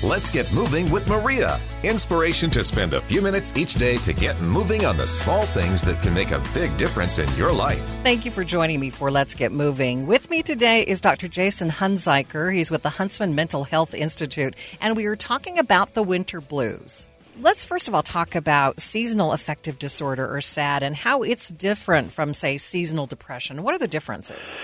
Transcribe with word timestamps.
Let's 0.00 0.30
get 0.30 0.52
moving 0.52 0.88
with 0.92 1.08
Maria. 1.08 1.58
Inspiration 1.82 2.50
to 2.50 2.62
spend 2.62 2.92
a 2.92 3.00
few 3.00 3.20
minutes 3.20 3.56
each 3.56 3.74
day 3.74 3.98
to 3.98 4.12
get 4.12 4.40
moving 4.40 4.86
on 4.86 4.96
the 4.96 5.08
small 5.08 5.44
things 5.46 5.82
that 5.82 6.00
can 6.02 6.14
make 6.14 6.30
a 6.30 6.40
big 6.54 6.76
difference 6.76 7.18
in 7.18 7.28
your 7.36 7.52
life. 7.52 7.84
Thank 8.04 8.24
you 8.24 8.30
for 8.30 8.44
joining 8.44 8.78
me 8.78 8.90
for 8.90 9.10
Let's 9.10 9.34
Get 9.34 9.50
Moving. 9.50 10.06
With 10.06 10.30
me 10.30 10.44
today 10.44 10.82
is 10.82 11.00
Dr. 11.00 11.26
Jason 11.26 11.68
Hunziker. 11.68 12.54
He's 12.54 12.70
with 12.70 12.84
the 12.84 12.90
Huntsman 12.90 13.34
Mental 13.34 13.64
Health 13.64 13.92
Institute, 13.92 14.54
and 14.80 14.96
we 14.96 15.06
are 15.06 15.16
talking 15.16 15.58
about 15.58 15.94
the 15.94 16.04
winter 16.04 16.40
blues. 16.40 17.08
Let's 17.40 17.64
first 17.64 17.88
of 17.88 17.94
all 17.94 18.04
talk 18.04 18.36
about 18.36 18.78
seasonal 18.78 19.32
affective 19.32 19.80
disorder 19.80 20.32
or 20.32 20.40
SAD 20.40 20.84
and 20.84 20.94
how 20.94 21.22
it's 21.24 21.48
different 21.48 22.12
from, 22.12 22.34
say, 22.34 22.56
seasonal 22.56 23.06
depression. 23.06 23.64
What 23.64 23.74
are 23.74 23.78
the 23.78 23.88
differences? 23.88 24.56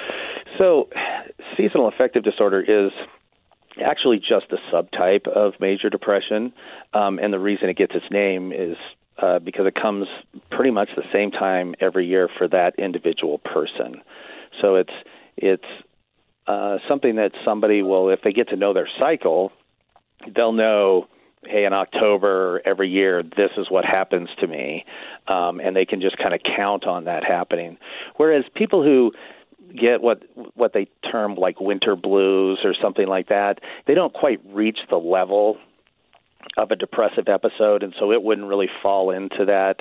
So, 0.59 0.89
seasonal 1.57 1.89
affective 1.89 2.23
disorder 2.23 2.61
is 2.61 2.93
actually 3.83 4.19
just 4.19 4.47
a 4.51 4.75
subtype 4.75 5.27
of 5.29 5.55
major 5.61 5.91
depression, 5.91 6.53
um, 6.93 7.19
and 7.19 7.33
the 7.33 7.39
reason 7.39 7.69
it 7.69 7.77
gets 7.77 7.95
its 7.95 8.07
name 8.11 8.53
is 8.53 8.77
uh, 9.23 9.39
because 9.39 9.67
it 9.67 9.75
comes 9.75 10.07
pretty 10.51 10.71
much 10.71 10.89
the 10.97 11.05
same 11.13 11.31
time 11.31 11.75
every 11.81 12.07
year 12.07 12.29
for 12.39 12.49
that 12.49 12.75
individual 12.79 13.39
person. 13.39 14.03
So 14.61 14.77
it's 14.77 14.93
it's 15.37 15.65
uh, 16.47 16.79
something 16.89 17.17
that 17.17 17.33
somebody 17.45 17.83
will, 17.83 18.11
if 18.11 18.21
they 18.23 18.33
get 18.33 18.49
to 18.51 18.57
know 18.57 18.73
their 18.73 18.89
cycle, 18.99 19.53
they'll 20.35 20.53
know 20.53 21.09
hey, 21.47 21.65
in 21.65 21.73
October 21.73 22.63
every 22.65 22.89
year, 22.89 23.23
this 23.23 23.51
is 23.57 23.67
what 23.71 23.85
happens 23.85 24.29
to 24.41 24.47
me, 24.47 24.85
um, 25.29 25.61
and 25.61 25.77
they 25.77 25.85
can 25.85 26.01
just 26.01 26.17
kind 26.17 26.35
of 26.35 26.41
count 26.57 26.87
on 26.87 27.05
that 27.05 27.25
happening. 27.25 27.77
Whereas 28.17 28.45
people 28.55 28.83
who 28.83 29.13
get 29.73 30.03
what 30.03 30.23
what 30.55 30.73
they 30.73 30.89
term 31.11 31.35
like 31.35 31.61
winter 31.61 31.97
blues 31.97 32.61
or 32.65 32.75
something 32.81 33.07
like 33.07 33.29
that, 33.29 33.61
they 33.87 33.95
don't 33.95 34.13
quite 34.13 34.41
reach 34.47 34.79
the 34.91 34.97
level 34.97 35.59
of 36.57 36.71
a 36.71 36.77
depressive 36.77 37.29
episode, 37.29 37.83
and 37.83 37.95
so 37.99 38.13
it 38.13 38.23
wouldn't 38.23 38.47
really 38.47 38.69
fall 38.83 39.11
into 39.11 39.47
that 39.47 39.81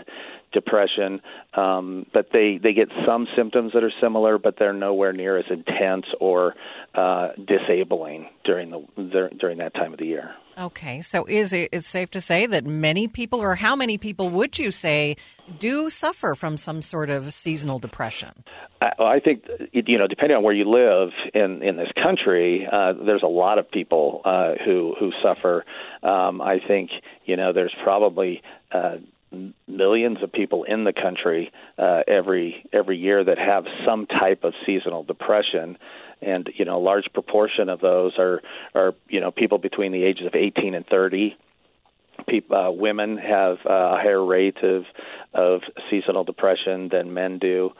depression. 0.51 1.21
Um, 1.55 2.05
but 2.13 2.27
they 2.31 2.59
they 2.61 2.73
get 2.73 2.89
some 3.05 3.27
symptoms 3.35 3.73
that 3.73 3.83
are 3.83 3.93
similar, 4.01 4.37
but 4.37 4.55
they're 4.57 4.73
nowhere 4.73 5.13
near 5.13 5.37
as 5.37 5.45
intense 5.49 6.05
or 6.19 6.55
uh, 6.95 7.29
disabling 7.45 8.29
during 8.45 8.71
the 8.71 9.29
during 9.39 9.57
that 9.57 9.73
time 9.73 9.93
of 9.93 9.99
the 9.99 10.05
year. 10.05 10.31
Okay, 10.57 11.01
so 11.01 11.25
is 11.25 11.51
it 11.53 11.69
it's 11.71 11.87
safe 11.87 12.11
to 12.11 12.21
say 12.21 12.45
that 12.45 12.65
many 12.65 13.07
people, 13.07 13.39
or 13.39 13.55
how 13.55 13.75
many 13.75 13.97
people 13.97 14.29
would 14.29 14.59
you 14.59 14.69
say, 14.69 15.15
do 15.57 15.89
suffer 15.89 16.35
from 16.35 16.57
some 16.57 16.81
sort 16.81 17.09
of 17.09 17.33
seasonal 17.33 17.79
depression? 17.79 18.43
I, 18.79 18.91
I 18.99 19.19
think 19.19 19.45
you 19.71 19.97
know, 19.97 20.07
depending 20.07 20.37
on 20.37 20.43
where 20.43 20.53
you 20.53 20.69
live 20.69 21.09
in 21.33 21.63
in 21.63 21.77
this 21.77 21.91
country, 22.01 22.67
uh, 22.71 22.93
there's 22.93 23.23
a 23.23 23.27
lot 23.27 23.57
of 23.57 23.69
people 23.71 24.21
uh, 24.25 24.53
who 24.63 24.95
who 24.99 25.11
suffer. 25.23 25.65
Um, 26.03 26.41
I 26.41 26.59
think 26.65 26.91
you 27.25 27.35
know, 27.35 27.51
there's 27.51 27.73
probably 27.83 28.43
uh, 28.71 28.97
millions 29.67 30.17
of 30.21 30.31
people 30.31 30.63
in 30.63 30.83
the 30.83 30.93
country 30.93 31.51
uh, 31.77 32.01
every 32.07 32.63
every 32.71 32.97
year 32.97 33.23
that 33.23 33.37
have 33.37 33.65
some 33.85 34.05
type 34.05 34.43
of 34.43 34.53
seasonal 34.65 35.03
depression 35.03 35.77
and 36.25 36.49
you 36.55 36.65
know 36.65 36.77
a 36.77 36.83
large 36.83 37.05
proportion 37.13 37.69
of 37.69 37.79
those 37.79 38.13
are 38.17 38.41
are 38.73 38.93
you 39.09 39.19
know 39.19 39.31
people 39.31 39.57
between 39.57 39.91
the 39.91 40.03
ages 40.03 40.25
of 40.25 40.35
18 40.35 40.73
and 40.73 40.85
30 40.87 41.35
people 42.27 42.55
uh, 42.55 42.71
women 42.71 43.17
have 43.17 43.57
uh, 43.65 43.73
a 43.73 43.97
higher 43.97 44.23
rate 44.23 44.57
of 44.63 44.83
of 45.33 45.61
seasonal 45.89 46.23
depression 46.23 46.89
than 46.89 47.13
men 47.13 47.39
do 47.39 47.71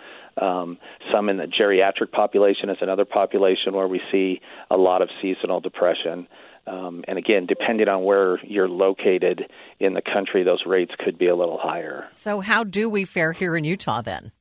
um, 0.41 0.77
some 1.11 1.29
in 1.29 1.37
the 1.37 1.45
geriatric 1.45 2.11
population 2.11 2.69
is 2.69 2.77
another 2.81 3.05
population 3.05 3.73
where 3.73 3.87
we 3.87 4.01
see 4.11 4.41
a 4.71 4.77
lot 4.77 5.01
of 5.01 5.09
seasonal 5.21 5.59
depression 5.59 6.27
um, 6.65 7.03
and 7.07 7.17
again, 7.17 7.45
depending 7.45 7.89
on 7.89 8.03
where 8.03 8.43
you're 8.45 8.69
located 8.69 9.51
in 9.79 9.93
the 9.93 10.01
country, 10.01 10.43
those 10.43 10.63
rates 10.65 10.93
could 10.97 11.17
be 11.17 11.27
a 11.27 11.35
little 11.35 11.59
higher. 11.61 12.07
So, 12.13 12.39
how 12.39 12.63
do 12.63 12.89
we 12.89 13.03
fare 13.03 13.33
here 13.33 13.57
in 13.57 13.65
Utah 13.65 14.01
then? 14.01 14.31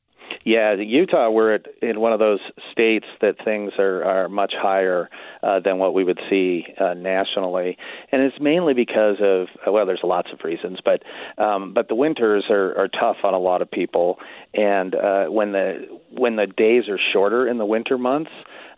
Yeah, 0.44 0.74
Utah, 0.74 1.30
we're 1.30 1.54
at, 1.54 1.66
in 1.80 2.00
one 2.00 2.12
of 2.12 2.18
those 2.18 2.40
states 2.72 3.06
that 3.20 3.36
things 3.44 3.72
are, 3.78 4.02
are 4.02 4.28
much 4.28 4.52
higher 4.56 5.08
uh, 5.42 5.60
than 5.60 5.78
what 5.78 5.94
we 5.94 6.02
would 6.02 6.18
see 6.28 6.64
uh, 6.80 6.94
nationally, 6.94 7.76
and 8.10 8.22
it's 8.22 8.36
mainly 8.40 8.74
because 8.74 9.16
of 9.22 9.46
well, 9.72 9.86
there's 9.86 10.00
lots 10.02 10.30
of 10.32 10.40
reasons, 10.44 10.78
but 10.84 11.02
um, 11.42 11.72
but 11.74 11.88
the 11.88 11.94
winters 11.94 12.44
are, 12.50 12.76
are 12.76 12.88
tough 12.88 13.18
on 13.22 13.34
a 13.34 13.38
lot 13.38 13.62
of 13.62 13.70
people, 13.70 14.18
and 14.52 14.94
uh, 14.94 15.26
when 15.26 15.52
the 15.52 15.86
when 16.10 16.36
the 16.36 16.46
days 16.46 16.88
are 16.88 16.98
shorter 17.12 17.46
in 17.46 17.58
the 17.58 17.66
winter 17.66 17.96
months, 17.96 18.30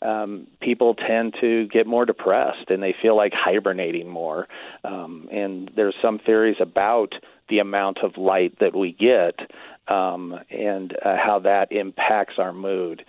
um, 0.02 0.46
people 0.60 0.94
tend 0.94 1.34
to 1.40 1.66
get 1.68 1.86
more 1.86 2.04
depressed 2.04 2.68
and 2.68 2.82
they 2.82 2.94
feel 3.00 3.16
like 3.16 3.32
hibernating 3.34 4.08
more. 4.08 4.46
Um, 4.84 5.28
and 5.32 5.70
there's 5.74 5.94
some 6.02 6.18
theories 6.18 6.56
about 6.60 7.14
the 7.48 7.58
amount 7.58 7.98
of 8.02 8.16
light 8.16 8.58
that 8.60 8.74
we 8.74 8.92
get 8.92 9.48
um, 9.88 10.34
and 10.50 10.92
uh, 11.04 11.16
how 11.16 11.40
that 11.40 11.72
impacts 11.72 12.34
our 12.38 12.52
mood. 12.52 13.04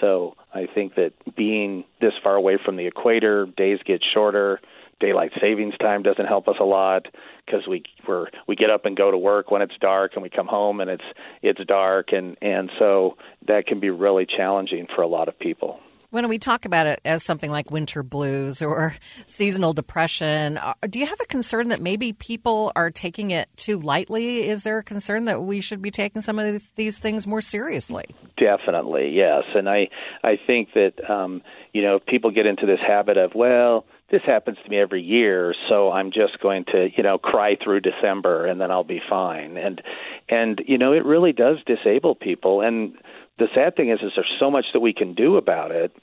So 0.00 0.34
I 0.54 0.66
think 0.72 0.94
that 0.94 1.12
being 1.36 1.84
this 2.00 2.12
far 2.22 2.36
away 2.36 2.58
from 2.64 2.76
the 2.76 2.86
equator, 2.86 3.46
days 3.56 3.80
get 3.84 4.02
shorter. 4.14 4.60
Daylight 5.00 5.32
savings 5.40 5.74
time 5.78 6.02
doesn't 6.02 6.26
help 6.26 6.46
us 6.46 6.56
a 6.60 6.64
lot 6.64 7.06
because 7.46 7.66
we 7.66 7.82
we're 8.06 8.26
we 8.46 8.54
get 8.54 8.68
up 8.68 8.84
and 8.84 8.94
go 8.94 9.10
to 9.10 9.16
work 9.16 9.50
when 9.50 9.62
it's 9.62 9.72
dark, 9.80 10.12
and 10.14 10.22
we 10.22 10.28
come 10.28 10.46
home 10.46 10.80
and 10.80 10.90
it's 10.90 11.04
it's 11.42 11.60
dark, 11.66 12.12
and 12.12 12.36
and 12.42 12.70
so 12.78 13.16
that 13.48 13.66
can 13.66 13.80
be 13.80 13.88
really 13.88 14.26
challenging 14.26 14.86
for 14.94 15.00
a 15.00 15.06
lot 15.06 15.26
of 15.28 15.38
people. 15.38 15.80
When 16.10 16.28
we 16.28 16.38
talk 16.38 16.64
about 16.64 16.88
it 16.88 17.00
as 17.04 17.22
something 17.22 17.52
like 17.52 17.70
winter 17.70 18.02
blues 18.02 18.62
or 18.62 18.96
seasonal 19.26 19.72
depression, 19.72 20.58
uh, 20.58 20.74
do 20.88 20.98
you 20.98 21.06
have 21.06 21.20
a 21.20 21.26
concern 21.26 21.68
that 21.68 21.80
maybe 21.80 22.12
people 22.12 22.72
are 22.74 22.90
taking 22.90 23.30
it 23.30 23.48
too 23.56 23.78
lightly? 23.78 24.48
Is 24.48 24.64
there 24.64 24.78
a 24.78 24.82
concern 24.82 25.26
that 25.26 25.42
we 25.42 25.60
should 25.60 25.80
be 25.80 25.92
taking 25.92 26.20
some 26.20 26.40
of 26.40 26.68
these 26.74 26.98
things 26.98 27.28
more 27.28 27.40
seriously? 27.40 28.04
Definitely, 28.36 29.10
yes. 29.14 29.44
And 29.54 29.68
I 29.68 29.88
I 30.24 30.36
think 30.46 30.70
that 30.74 30.94
um, 31.08 31.42
you 31.72 31.82
know 31.82 32.00
people 32.00 32.30
get 32.30 32.46
into 32.46 32.66
this 32.66 32.80
habit 32.84 33.16
of 33.16 33.32
well 33.34 33.84
this 34.10 34.22
happens 34.26 34.58
to 34.64 34.70
me 34.70 34.78
every 34.78 35.02
year 35.02 35.54
so 35.68 35.90
i'm 35.92 36.10
just 36.10 36.40
going 36.40 36.64
to 36.64 36.88
you 36.96 37.02
know 37.02 37.18
cry 37.18 37.56
through 37.62 37.80
december 37.80 38.46
and 38.46 38.60
then 38.60 38.70
i'll 38.70 38.84
be 38.84 39.00
fine 39.08 39.56
and 39.56 39.80
and 40.28 40.62
you 40.66 40.78
know 40.78 40.92
it 40.92 41.04
really 41.04 41.32
does 41.32 41.58
disable 41.66 42.14
people 42.14 42.60
and 42.60 42.94
the 43.40 43.48
sad 43.54 43.74
thing 43.74 43.90
is, 43.90 43.98
is 44.02 44.12
there's 44.14 44.32
so 44.38 44.50
much 44.50 44.66
that 44.74 44.80
we 44.80 44.92
can 44.92 45.14
do 45.14 45.36
about 45.36 45.72
it. 45.72 45.96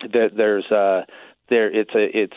That 0.00 0.30
there's 0.36 0.66
uh, 0.70 1.06
there 1.48 1.74
it's 1.74 1.90
a 1.94 2.16
it's 2.16 2.36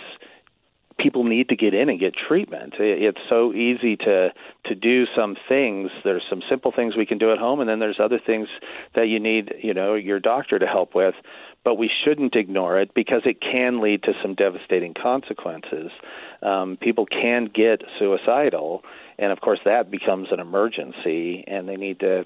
people 0.98 1.24
need 1.24 1.50
to 1.50 1.56
get 1.56 1.74
in 1.74 1.90
and 1.90 2.00
get 2.00 2.14
treatment. 2.16 2.74
It's 2.80 3.20
so 3.30 3.54
easy 3.54 3.98
to 3.98 4.30
to 4.66 4.76
do 4.76 5.06
some 5.16 5.36
things. 5.48 5.92
There's 6.04 6.24
some 6.30 6.42
simple 6.50 6.72
things 6.76 6.96
we 6.96 7.06
can 7.06 7.18
do 7.18 7.32
at 7.32 7.38
home, 7.38 7.60
and 7.60 7.70
then 7.70 7.80
there's 7.80 8.00
other 8.00 8.20
things 8.26 8.48
that 8.96 9.10
you 9.10 9.20
need, 9.20 9.54
you 9.62 9.74
know, 9.74 9.94
your 9.96 10.20
doctor 10.20 10.58
to 10.58 10.66
help 10.66 10.96
with. 10.96 11.16
But 11.64 11.76
we 11.76 11.92
shouldn't 12.04 12.36
ignore 12.36 12.80
it 12.80 12.94
because 12.96 13.22
it 13.26 13.42
can 13.42 13.82
lead 13.82 14.02
to 14.04 14.14
some 14.24 14.34
devastating 14.34 14.96
consequences. 14.96 15.92
Um, 16.42 16.78
people 16.82 17.06
can 17.06 17.46
get 17.54 17.84
suicidal, 18.00 18.82
and 19.20 19.32
of 19.32 19.42
course 19.42 19.60
that 19.66 19.92
becomes 19.92 20.30
an 20.32 20.40
emergency, 20.40 21.44
and 21.46 21.70
they 21.70 21.76
need 21.76 22.00
to 22.00 22.26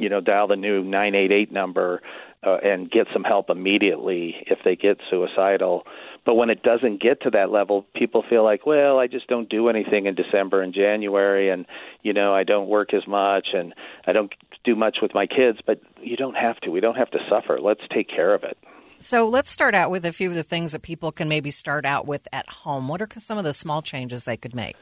you 0.00 0.08
know, 0.08 0.20
dial 0.20 0.48
the 0.48 0.56
new 0.56 0.82
988 0.82 1.52
number 1.52 2.02
uh, 2.46 2.56
and 2.62 2.90
get 2.90 3.06
some 3.12 3.24
help 3.24 3.50
immediately 3.50 4.36
if 4.46 4.58
they 4.64 4.76
get 4.76 4.98
suicidal. 5.10 5.84
But 6.24 6.34
when 6.34 6.50
it 6.50 6.62
doesn't 6.62 7.02
get 7.02 7.22
to 7.22 7.30
that 7.30 7.50
level, 7.50 7.86
people 7.94 8.22
feel 8.28 8.44
like, 8.44 8.66
well, 8.66 8.98
I 8.98 9.06
just 9.06 9.26
don't 9.28 9.48
do 9.48 9.68
anything 9.68 10.06
in 10.06 10.14
December 10.14 10.62
and 10.62 10.74
January, 10.74 11.50
and 11.50 11.66
you 12.02 12.12
know, 12.12 12.34
I 12.34 12.44
don't 12.44 12.68
work 12.68 12.92
as 12.92 13.06
much, 13.06 13.48
and 13.54 13.74
I 14.06 14.12
don't 14.12 14.32
do 14.64 14.76
much 14.76 14.98
with 15.00 15.14
my 15.14 15.26
kids. 15.26 15.58
But 15.66 15.80
you 16.02 16.16
don't 16.16 16.36
have 16.36 16.58
to. 16.60 16.70
We 16.70 16.80
don't 16.80 16.96
have 16.96 17.10
to 17.10 17.18
suffer. 17.30 17.58
Let's 17.60 17.80
take 17.92 18.08
care 18.08 18.34
of 18.34 18.44
it. 18.44 18.58
So 19.00 19.28
let's 19.28 19.50
start 19.50 19.74
out 19.74 19.90
with 19.90 20.04
a 20.04 20.12
few 20.12 20.28
of 20.28 20.34
the 20.34 20.42
things 20.42 20.72
that 20.72 20.82
people 20.82 21.12
can 21.12 21.28
maybe 21.28 21.50
start 21.50 21.86
out 21.86 22.06
with 22.06 22.26
at 22.32 22.48
home. 22.48 22.88
What 22.88 23.00
are 23.00 23.08
some 23.16 23.38
of 23.38 23.44
the 23.44 23.52
small 23.52 23.80
changes 23.80 24.24
they 24.24 24.36
could 24.36 24.56
make? 24.56 24.76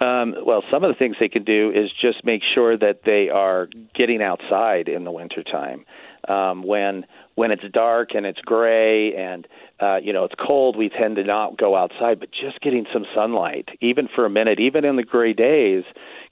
Um, 0.00 0.34
well, 0.44 0.62
some 0.70 0.82
of 0.82 0.88
the 0.88 0.98
things 0.98 1.16
they 1.20 1.28
can 1.28 1.44
do 1.44 1.70
is 1.74 1.90
just 2.00 2.24
make 2.24 2.42
sure 2.54 2.76
that 2.76 3.00
they 3.04 3.28
are 3.28 3.68
getting 3.94 4.22
outside 4.22 4.88
in 4.88 5.04
the 5.04 5.12
wintertime. 5.12 5.84
Um, 6.28 6.62
when 6.62 7.04
when 7.34 7.50
it's 7.50 7.64
dark 7.72 8.10
and 8.14 8.24
it's 8.24 8.40
gray 8.40 9.14
and 9.14 9.46
uh, 9.80 9.96
you 9.96 10.12
know 10.12 10.24
it's 10.24 10.34
cold, 10.34 10.76
we 10.76 10.88
tend 10.88 11.16
to 11.16 11.24
not 11.24 11.58
go 11.58 11.76
outside. 11.76 12.18
But 12.18 12.30
just 12.30 12.60
getting 12.60 12.86
some 12.92 13.04
sunlight, 13.14 13.68
even 13.80 14.08
for 14.12 14.24
a 14.24 14.30
minute, 14.30 14.58
even 14.58 14.84
in 14.84 14.96
the 14.96 15.02
gray 15.02 15.32
days, 15.32 15.84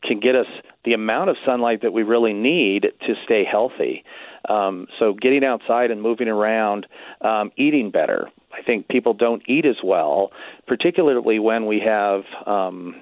can 0.03 0.19
get 0.19 0.35
us 0.35 0.47
the 0.85 0.95
amount 0.95 1.31
of 1.31 1.37
sunlight 1.45 1.83
that 1.83 1.93
we 1.93 2.03
really 2.03 2.33
need 2.33 2.83
to 3.07 3.15
stay 3.25 3.45
healthy. 3.45 4.03
Um, 4.49 4.87
so 4.99 5.13
getting 5.13 5.45
outside 5.45 5.91
and 5.91 6.03
moving 6.03 6.29
around, 6.29 6.87
um, 7.21 7.53
eating 7.57 7.91
better. 7.91 8.29
I 8.53 8.63
think 8.63 8.89
people 8.89 9.15
don't 9.15 9.43
eat 9.49 9.65
as 9.65 9.77
well, 9.85 10.31
particularly 10.67 11.39
when 11.39 11.67
we 11.67 11.81
have 11.85 12.23
um, 12.47 12.97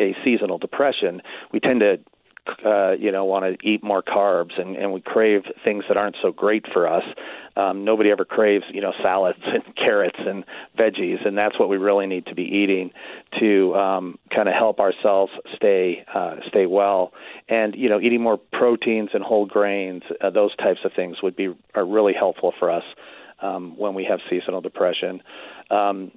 a 0.00 0.14
seasonal 0.24 0.58
depression. 0.58 1.22
We 1.52 1.60
tend 1.60 1.80
to 1.80 1.98
uh, 2.64 2.92
you 2.92 3.10
know, 3.10 3.24
want 3.24 3.44
to 3.44 3.68
eat 3.68 3.82
more 3.82 4.02
carbs, 4.02 4.60
and, 4.60 4.76
and 4.76 4.92
we 4.92 5.00
crave 5.00 5.42
things 5.64 5.84
that 5.88 5.96
aren't 5.96 6.16
so 6.22 6.30
great 6.30 6.64
for 6.72 6.88
us. 6.88 7.02
Um, 7.56 7.84
nobody 7.84 8.10
ever 8.10 8.24
craves, 8.24 8.64
you 8.70 8.80
know, 8.80 8.92
salads 9.02 9.38
and 9.46 9.62
carrots 9.76 10.18
and 10.18 10.44
veggies, 10.78 11.26
and 11.26 11.36
that's 11.36 11.58
what 11.58 11.68
we 11.68 11.76
really 11.76 12.06
need 12.06 12.26
to 12.26 12.34
be 12.34 12.44
eating 12.44 12.90
to 13.40 13.74
um, 13.74 14.18
kind 14.34 14.48
of 14.48 14.54
help 14.54 14.78
ourselves 14.78 15.32
stay 15.54 16.04
uh, 16.14 16.36
stay 16.48 16.66
well. 16.66 17.12
And 17.48 17.74
you 17.74 17.88
know, 17.88 18.00
eating 18.00 18.22
more 18.22 18.38
proteins 18.52 19.10
and 19.14 19.24
whole 19.24 19.46
grains, 19.46 20.02
uh, 20.20 20.30
those 20.30 20.54
types 20.56 20.80
of 20.84 20.92
things 20.94 21.16
would 21.22 21.36
be 21.36 21.54
are 21.74 21.86
really 21.86 22.14
helpful 22.14 22.52
for 22.58 22.70
us 22.70 22.84
um, 23.42 23.76
when 23.76 23.94
we 23.94 24.04
have 24.04 24.20
seasonal 24.30 24.60
depression. 24.60 25.22
Um, 25.70 26.12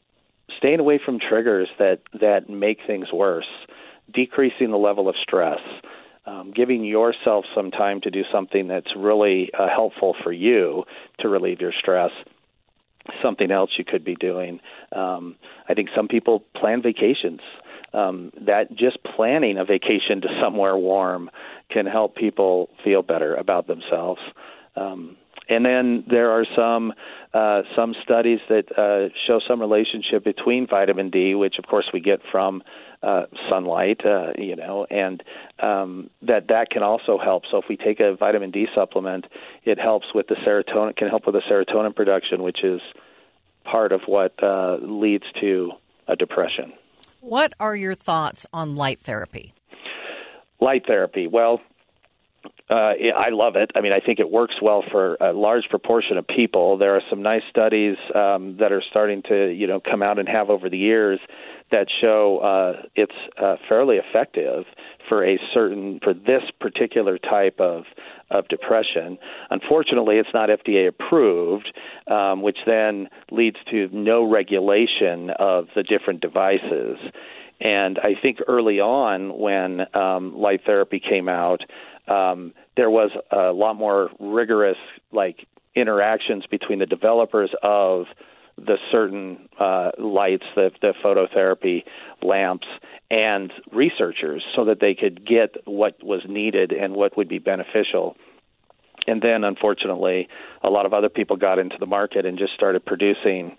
staying 0.57 0.79
away 0.79 0.99
from 1.03 1.19
triggers 1.19 1.69
that 1.79 2.01
that 2.19 2.49
make 2.49 2.79
things 2.85 3.07
worse, 3.13 3.47
decreasing 4.13 4.71
the 4.71 4.77
level 4.77 5.07
of 5.09 5.15
stress 5.21 5.59
um, 6.25 6.51
giving 6.55 6.83
yourself 6.83 7.45
some 7.55 7.71
time 7.71 8.01
to 8.01 8.11
do 8.11 8.23
something 8.31 8.67
that's 8.67 8.95
really 8.95 9.49
uh, 9.57 9.67
helpful 9.67 10.15
for 10.23 10.31
you 10.31 10.83
to 11.19 11.29
relieve 11.29 11.59
your 11.59 11.73
stress 11.77 12.11
something 13.23 13.49
else 13.49 13.71
you 13.77 13.85
could 13.85 14.03
be 14.03 14.15
doing. 14.15 14.59
Um, 14.91 15.35
i 15.67 15.73
think 15.73 15.89
some 15.95 16.07
people 16.07 16.43
plan 16.55 16.81
vacations. 16.81 17.41
Um, 17.91 18.31
that 18.45 18.75
just 18.75 18.99
planning 19.03 19.57
a 19.57 19.65
vacation 19.65 20.21
to 20.21 20.27
somewhere 20.39 20.77
warm 20.77 21.31
can 21.71 21.87
help 21.87 22.15
people 22.15 22.69
feel 22.83 23.01
better 23.01 23.33
about 23.33 23.65
themselves. 23.65 24.21
Um, 24.75 25.17
and 25.49 25.65
then 25.65 26.03
there 26.07 26.29
are 26.29 26.45
some 26.55 26.93
uh, 27.33 27.63
some 27.75 27.95
studies 28.03 28.41
that 28.47 28.65
uh, 28.77 29.09
show 29.25 29.39
some 29.47 29.59
relationship 29.59 30.23
between 30.23 30.67
vitamin 30.67 31.09
D, 31.09 31.33
which 31.33 31.55
of 31.57 31.65
course 31.65 31.89
we 31.91 31.99
get 31.99 32.19
from 32.31 32.61
uh, 33.01 33.23
sunlight, 33.49 34.05
uh, 34.05 34.33
you 34.37 34.55
know, 34.55 34.85
and 34.89 35.23
um, 35.59 36.09
that 36.21 36.47
that 36.49 36.69
can 36.69 36.83
also 36.83 37.17
help. 37.17 37.43
So 37.49 37.57
if 37.57 37.65
we 37.69 37.77
take 37.77 37.99
a 37.99 38.15
vitamin 38.15 38.51
D 38.51 38.67
supplement, 38.75 39.25
it 39.63 39.79
helps 39.79 40.07
with 40.13 40.27
the 40.27 40.35
serotonin, 40.35 40.95
can 40.95 41.07
help 41.07 41.25
with 41.25 41.35
the 41.35 41.41
serotonin 41.49 41.95
production, 41.95 42.43
which 42.43 42.63
is 42.63 42.81
part 43.63 43.91
of 43.91 44.01
what 44.05 44.33
uh, 44.43 44.77
leads 44.81 45.25
to 45.39 45.71
a 46.07 46.15
depression. 46.15 46.73
What 47.21 47.53
are 47.59 47.75
your 47.75 47.93
thoughts 47.93 48.45
on 48.53 48.75
light 48.75 49.01
therapy? 49.01 49.53
Light 50.61 50.85
therapy. 50.85 51.27
Well, 51.27 51.61
uh, 52.69 52.73
I 52.73 53.29
love 53.31 53.55
it. 53.55 53.71
I 53.75 53.81
mean, 53.81 53.91
I 53.91 53.99
think 53.99 54.19
it 54.19 54.29
works 54.29 54.55
well 54.61 54.83
for 54.91 55.15
a 55.15 55.33
large 55.33 55.63
proportion 55.69 56.17
of 56.17 56.27
people. 56.27 56.77
There 56.77 56.95
are 56.95 57.01
some 57.09 57.21
nice 57.21 57.41
studies 57.49 57.97
um, 58.13 58.57
that 58.59 58.71
are 58.71 58.83
starting 58.89 59.23
to, 59.29 59.51
you 59.51 59.67
know, 59.67 59.79
come 59.79 60.03
out 60.03 60.19
and 60.19 60.27
have 60.29 60.49
over 60.49 60.69
the 60.69 60.77
years 60.77 61.19
that 61.71 61.87
show 62.01 62.39
uh, 62.39 62.83
it's 62.95 63.11
uh, 63.41 63.55
fairly 63.67 63.97
effective 63.97 64.65
for 65.07 65.25
a 65.25 65.39
certain 65.53 65.99
for 66.03 66.13
this 66.13 66.43
particular 66.59 67.17
type 67.17 67.59
of 67.59 67.83
of 68.31 68.47
depression. 68.47 69.17
Unfortunately, 69.49 70.17
it's 70.17 70.29
not 70.33 70.49
FDA 70.49 70.87
approved, 70.87 71.71
um, 72.07 72.41
which 72.43 72.57
then 72.65 73.07
leads 73.31 73.57
to 73.71 73.89
no 73.91 74.23
regulation 74.23 75.31
of 75.39 75.65
the 75.75 75.83
different 75.83 76.21
devices. 76.21 76.97
And 77.61 77.99
I 77.99 78.13
think 78.19 78.37
early 78.47 78.79
on, 78.79 79.37
when 79.37 79.81
um, 79.93 80.37
light 80.37 80.61
therapy 80.65 80.99
came 80.99 81.27
out, 81.27 81.61
um, 82.09 82.53
there 82.75 82.89
was 82.89 83.11
a 83.31 83.51
lot 83.51 83.75
more 83.75 84.09
rigorous 84.19 84.77
like 85.11 85.47
interactions 85.75 86.45
between 86.49 86.79
the 86.79 86.85
developers 86.85 87.51
of 87.61 88.05
the 88.57 88.77
certain 88.91 89.47
uh, 89.59 89.91
lights, 89.97 90.43
the, 90.55 90.71
the 90.81 90.93
phototherapy 91.03 91.83
lamps, 92.21 92.67
and 93.09 93.53
researchers 93.71 94.43
so 94.55 94.65
that 94.65 94.79
they 94.81 94.93
could 94.93 95.25
get 95.25 95.55
what 95.65 96.03
was 96.03 96.21
needed 96.27 96.71
and 96.71 96.93
what 96.93 97.15
would 97.15 97.29
be 97.29 97.39
beneficial. 97.39 98.15
And 99.07 99.21
then, 99.21 99.43
unfortunately, 99.43 100.27
a 100.61 100.69
lot 100.69 100.85
of 100.85 100.93
other 100.93 101.09
people 101.09 101.37
got 101.37 101.57
into 101.57 101.77
the 101.79 101.85
market 101.85 102.25
and 102.25 102.37
just 102.37 102.53
started 102.53 102.85
producing 102.85 103.55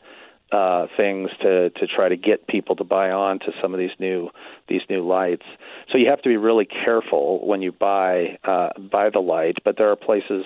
uh, 0.52 0.86
things 0.96 1.30
to 1.42 1.70
to 1.70 1.86
try 1.86 2.08
to 2.08 2.16
get 2.16 2.46
people 2.46 2.74
to 2.76 2.84
buy 2.84 3.10
on 3.10 3.38
to 3.40 3.52
some 3.62 3.72
of 3.72 3.78
these 3.78 3.90
new 3.98 4.30
these 4.68 4.82
new 4.88 5.06
lights. 5.06 5.46
So 5.90 5.98
you 5.98 6.08
have 6.08 6.22
to 6.22 6.28
be 6.28 6.36
really 6.36 6.66
careful 6.66 7.46
when 7.46 7.62
you 7.62 7.72
buy 7.72 8.38
uh, 8.44 8.70
buy 8.90 9.10
the 9.10 9.20
light. 9.20 9.58
But 9.64 9.76
there 9.78 9.90
are 9.90 9.96
places, 9.96 10.44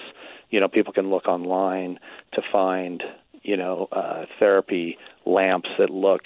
you 0.50 0.60
know, 0.60 0.68
people 0.68 0.92
can 0.92 1.10
look 1.10 1.26
online 1.26 1.98
to 2.32 2.42
find 2.52 3.02
you 3.42 3.56
know 3.56 3.88
uh, 3.92 4.26
therapy 4.38 4.98
lamps 5.26 5.68
that 5.78 5.90
look 5.90 6.22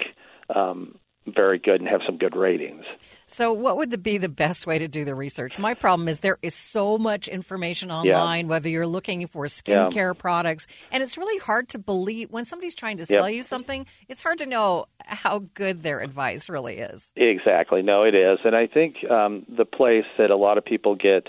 um, 0.54 0.98
very 1.34 1.58
good 1.58 1.80
and 1.80 1.88
have 1.88 2.00
some 2.06 2.18
good 2.18 2.36
ratings. 2.36 2.84
So, 3.26 3.52
what 3.52 3.76
would 3.76 4.02
be 4.02 4.18
the 4.18 4.28
best 4.28 4.66
way 4.66 4.78
to 4.78 4.88
do 4.88 5.04
the 5.04 5.14
research? 5.14 5.58
My 5.58 5.74
problem 5.74 6.08
is 6.08 6.20
there 6.20 6.38
is 6.42 6.54
so 6.54 6.98
much 6.98 7.28
information 7.28 7.90
online, 7.90 8.46
yeah. 8.46 8.50
whether 8.50 8.68
you're 8.68 8.86
looking 8.86 9.26
for 9.26 9.44
skincare 9.46 10.14
yeah. 10.14 10.20
products, 10.20 10.66
and 10.90 11.02
it's 11.02 11.18
really 11.18 11.38
hard 11.38 11.68
to 11.70 11.78
believe 11.78 12.30
when 12.30 12.44
somebody's 12.44 12.74
trying 12.74 12.98
to 12.98 13.06
sell 13.06 13.28
you 13.28 13.42
something. 13.42 13.86
It's 14.08 14.22
hard 14.22 14.38
to 14.38 14.46
know 14.46 14.86
how 15.00 15.40
good 15.54 15.82
their 15.82 16.00
advice 16.00 16.48
really 16.48 16.78
is. 16.78 17.12
Exactly. 17.16 17.82
No, 17.82 18.02
it 18.04 18.14
is, 18.14 18.38
and 18.44 18.54
I 18.56 18.66
think 18.66 18.96
um, 19.10 19.44
the 19.48 19.64
place 19.64 20.06
that 20.18 20.30
a 20.30 20.36
lot 20.36 20.58
of 20.58 20.64
people 20.64 20.94
get. 20.94 21.28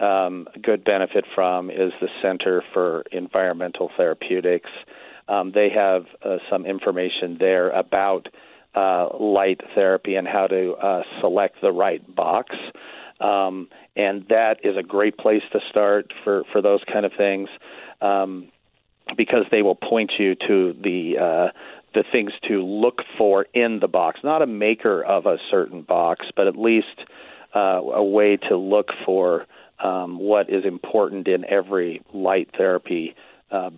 Um, 0.00 0.46
good 0.62 0.84
benefit 0.84 1.24
from 1.34 1.72
is 1.72 1.90
the 2.00 2.06
Center 2.22 2.62
for 2.72 3.02
Environmental 3.10 3.90
Therapeutics. 3.96 4.70
Um, 5.28 5.52
they 5.54 5.68
have 5.74 6.06
uh, 6.24 6.38
some 6.50 6.64
information 6.64 7.36
there 7.38 7.70
about 7.70 8.28
uh, 8.74 9.08
light 9.18 9.60
therapy 9.74 10.14
and 10.14 10.26
how 10.28 10.46
to 10.46 10.72
uh, 10.74 11.02
select 11.20 11.60
the 11.60 11.72
right 11.72 12.02
box. 12.14 12.54
Um, 13.20 13.68
and 13.96 14.24
that 14.28 14.58
is 14.62 14.76
a 14.76 14.82
great 14.82 15.18
place 15.18 15.42
to 15.52 15.58
start 15.68 16.12
for, 16.22 16.44
for 16.52 16.62
those 16.62 16.80
kind 16.90 17.04
of 17.04 17.12
things 17.16 17.48
um, 18.00 18.48
because 19.16 19.44
they 19.50 19.62
will 19.62 19.74
point 19.74 20.12
you 20.18 20.34
to 20.46 20.74
the 20.80 21.18
uh, 21.18 21.58
the 21.94 22.04
things 22.12 22.32
to 22.46 22.62
look 22.62 23.00
for 23.16 23.46
in 23.54 23.80
the 23.80 23.88
box, 23.88 24.20
not 24.22 24.42
a 24.42 24.46
maker 24.46 25.02
of 25.02 25.24
a 25.24 25.38
certain 25.50 25.82
box, 25.82 26.26
but 26.36 26.46
at 26.46 26.54
least 26.54 26.86
uh, 27.56 27.80
a 27.80 28.04
way 28.04 28.36
to 28.36 28.56
look 28.56 28.88
for 29.06 29.46
um, 29.82 30.18
what 30.18 30.50
is 30.50 30.64
important 30.64 31.26
in 31.28 31.44
every 31.46 32.02
light 32.12 32.50
therapy 32.56 33.14
uh, 33.50 33.70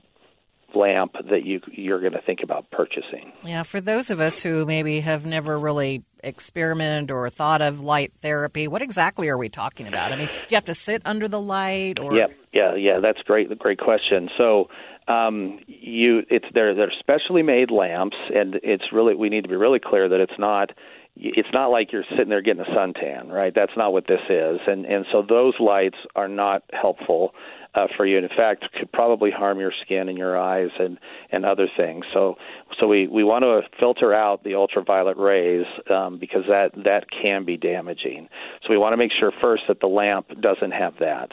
lamp 0.75 1.13
that 1.31 1.45
you 1.45 1.61
you're 1.73 2.01
going 2.01 2.13
to 2.13 2.23
think 2.23 2.41
about 2.43 2.71
purchasing. 2.71 3.33
Yeah, 3.45 3.63
for 3.63 3.81
those 3.81 4.11
of 4.11 4.21
us 4.21 4.43
who 4.43 4.67
maybe 4.67 5.01
have 5.01 5.27
never 5.27 5.59
really 5.59 6.03
experimented 6.23 7.11
or 7.11 7.29
thought 7.31 7.63
of 7.63 7.81
light 7.81 8.13
therapy, 8.19 8.69
what 8.69 8.83
exactly 8.83 9.29
are 9.29 9.39
we 9.39 9.49
talking 9.49 9.87
about? 9.87 10.13
I 10.13 10.17
mean, 10.17 10.27
do 10.29 10.33
you 10.51 10.57
have 10.57 10.65
to 10.67 10.75
sit 10.75 11.03
under 11.05 11.29
the 11.29 11.41
light 11.41 11.99
or 11.99 12.15
Yeah, 12.15 12.27
yeah, 12.53 12.75
yeah, 12.75 13.01
that's 13.01 13.21
great 13.23 13.57
great 13.59 13.79
question. 13.79 14.29
So, 14.37 14.69
um, 15.09 15.59
you 15.67 16.23
it's 16.31 16.47
they're 16.55 16.75
they're 16.75 16.93
specially 16.99 17.43
made 17.43 17.71
lamps 17.71 18.17
and 18.35 18.57
it's 18.63 18.85
really 18.93 19.15
we 19.15 19.29
need 19.29 19.43
to 19.43 19.49
be 19.49 19.57
really 19.57 19.81
clear 19.81 20.09
that 20.09 20.21
it's 20.21 20.39
not 20.39 20.71
it's 21.17 21.49
not 21.53 21.67
like 21.69 21.93
you're 21.93 22.05
sitting 22.11 22.29
there 22.31 22.43
getting 22.43 22.63
a 22.63 22.71
suntan, 22.77 23.29
right? 23.31 23.53
That's 23.55 23.73
not 23.77 23.93
what 23.93 24.07
this 24.07 24.21
is. 24.29 24.61
And 24.67 24.87
and 24.87 25.05
so 25.13 25.23
those 25.29 25.55
lights 25.61 25.99
are 26.17 26.29
not 26.29 26.63
helpful 26.73 27.35
uh, 27.75 27.87
for 27.97 28.07
you. 28.07 28.17
And 28.17 28.25
in 28.31 28.37
fact, 28.37 28.65
could 28.79 28.91
probably 28.93 29.31
harm 29.31 29.61
your 29.61 29.73
skin 29.85 30.09
and 30.09 30.17
your 30.19 30.39
eyes 30.39 30.71
and 30.79 30.99
and 31.31 31.45
other 31.45 31.69
things. 31.77 32.05
So 32.15 32.37
so 32.79 32.87
we 32.87 33.07
we 33.07 33.25
want 33.25 33.43
to 33.43 33.63
filter 33.79 34.15
out 34.15 34.45
the 34.45 34.55
ultraviolet 34.55 35.17
rays 35.19 35.67
um, 35.91 36.19
because 36.19 36.45
that 36.49 36.71
that 36.85 37.07
can 37.11 37.45
be 37.45 37.57
damaging. 37.57 38.29
So 38.63 38.71
we 38.71 38.79
want 38.79 38.93
to 38.95 38.97
make 38.97 39.13
sure 39.19 39.33
first 39.41 39.65
that 39.69 39.81
the 39.81 39.89
lamp 39.89 40.29
doesn't 40.41 40.73
have 40.73 40.95
that. 41.01 41.33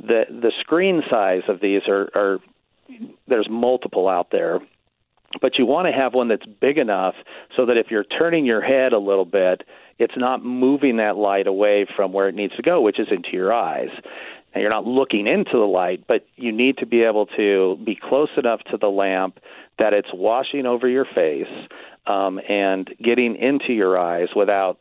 the 0.00 0.24
the 0.28 0.52
screen 0.60 1.02
size 1.10 1.42
of 1.48 1.60
these 1.60 1.82
are, 1.88 2.10
are 2.14 2.38
there's 3.28 3.48
multiple 3.50 4.08
out 4.08 4.28
there 4.30 4.60
but 5.40 5.58
you 5.58 5.66
want 5.66 5.86
to 5.86 5.92
have 5.92 6.14
one 6.14 6.28
that's 6.28 6.46
big 6.60 6.78
enough 6.78 7.14
so 7.56 7.66
that 7.66 7.76
if 7.76 7.86
you're 7.90 8.04
turning 8.04 8.44
your 8.44 8.62
head 8.62 8.92
a 8.92 8.98
little 8.98 9.24
bit, 9.24 9.62
it's 9.98 10.14
not 10.16 10.44
moving 10.44 10.96
that 10.96 11.16
light 11.16 11.46
away 11.46 11.86
from 11.96 12.12
where 12.12 12.28
it 12.28 12.34
needs 12.34 12.54
to 12.56 12.62
go, 12.62 12.80
which 12.80 12.98
is 12.98 13.08
into 13.10 13.30
your 13.32 13.52
eyes. 13.52 13.90
And 14.52 14.62
you're 14.62 14.70
not 14.70 14.86
looking 14.86 15.26
into 15.26 15.52
the 15.52 15.66
light, 15.66 16.04
but 16.06 16.26
you 16.36 16.52
need 16.52 16.78
to 16.78 16.86
be 16.86 17.02
able 17.02 17.26
to 17.36 17.76
be 17.84 17.98
close 18.00 18.30
enough 18.36 18.60
to 18.70 18.76
the 18.76 18.88
lamp 18.88 19.40
that 19.78 19.92
it's 19.92 20.08
washing 20.12 20.66
over 20.66 20.88
your 20.88 21.04
face 21.04 21.68
um, 22.06 22.40
and 22.48 22.88
getting 23.02 23.36
into 23.36 23.72
your 23.72 23.98
eyes 23.98 24.28
without 24.36 24.78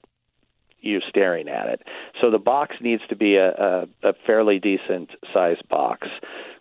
you 0.81 1.00
staring 1.10 1.48
at 1.48 1.67
it. 1.69 1.81
So 2.22 2.29
the 2.29 2.38
box 2.38 2.75
needs 2.81 3.01
to 3.10 3.15
be 3.15 3.36
a, 3.36 3.51
a, 3.51 3.88
a 4.03 4.13
fairly 4.27 4.60
decent 4.60 5.12
sized 5.33 5.67
box. 5.69 6.07